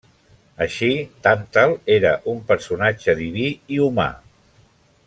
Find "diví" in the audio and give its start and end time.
3.21-3.47